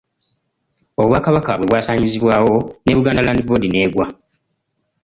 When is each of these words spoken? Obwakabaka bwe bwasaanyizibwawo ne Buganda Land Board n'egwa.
Obwakabaka 1.01 1.51
bwe 1.57 1.67
bwasaanyizibwawo 1.69 2.55
ne 2.83 2.93
Buganda 2.95 3.25
Land 3.25 3.41
Board 3.47 3.63
n'egwa. 3.69 4.05